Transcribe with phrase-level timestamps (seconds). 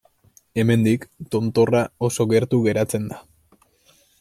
[0.61, 1.05] Hemendik,
[1.35, 3.23] tontorra oso gertu geratzen da.